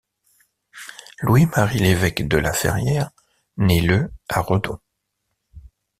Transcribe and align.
Louis 1.21 1.45
Marie 1.55 1.77
Levesque 1.77 2.23
de 2.27 2.37
Laferrière 2.37 3.11
nait 3.57 3.81
le 3.81 4.11
à 4.29 4.41
Redon. 4.41 4.79